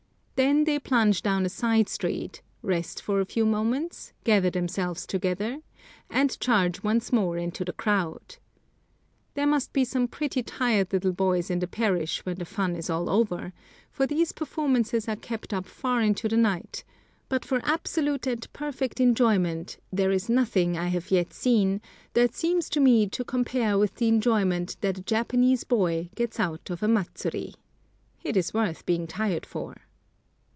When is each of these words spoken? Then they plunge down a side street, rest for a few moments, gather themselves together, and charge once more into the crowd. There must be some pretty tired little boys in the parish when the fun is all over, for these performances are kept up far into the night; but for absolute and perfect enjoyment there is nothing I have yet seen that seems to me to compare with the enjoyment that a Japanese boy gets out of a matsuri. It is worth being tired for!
Then 0.43 0.63
they 0.63 0.79
plunge 0.79 1.21
down 1.21 1.45
a 1.45 1.49
side 1.49 1.87
street, 1.87 2.41
rest 2.63 2.99
for 2.99 3.21
a 3.21 3.25
few 3.27 3.45
moments, 3.45 4.11
gather 4.23 4.49
themselves 4.49 5.05
together, 5.05 5.61
and 6.09 6.39
charge 6.39 6.81
once 6.81 7.13
more 7.13 7.37
into 7.37 7.63
the 7.63 7.73
crowd. 7.73 8.37
There 9.35 9.45
must 9.45 9.71
be 9.71 9.85
some 9.85 10.07
pretty 10.07 10.41
tired 10.41 10.91
little 10.93 11.11
boys 11.13 11.51
in 11.51 11.59
the 11.59 11.67
parish 11.67 12.25
when 12.25 12.37
the 12.37 12.45
fun 12.45 12.75
is 12.75 12.89
all 12.89 13.07
over, 13.07 13.53
for 13.91 14.07
these 14.07 14.31
performances 14.31 15.07
are 15.07 15.15
kept 15.15 15.53
up 15.53 15.67
far 15.67 16.01
into 16.01 16.27
the 16.27 16.37
night; 16.37 16.83
but 17.29 17.45
for 17.45 17.61
absolute 17.63 18.25
and 18.25 18.51
perfect 18.51 18.99
enjoyment 18.99 19.77
there 19.93 20.09
is 20.09 20.27
nothing 20.27 20.75
I 20.75 20.87
have 20.87 21.11
yet 21.11 21.33
seen 21.35 21.81
that 22.13 22.33
seems 22.33 22.67
to 22.71 22.79
me 22.79 23.05
to 23.09 23.23
compare 23.23 23.77
with 23.77 23.93
the 23.93 24.07
enjoyment 24.07 24.75
that 24.81 24.97
a 24.97 25.01
Japanese 25.03 25.63
boy 25.65 26.09
gets 26.15 26.39
out 26.39 26.71
of 26.71 26.81
a 26.81 26.87
matsuri. 26.87 27.53
It 28.23 28.35
is 28.35 28.55
worth 28.55 28.87
being 28.87 29.05
tired 29.05 29.45
for! 29.45 29.75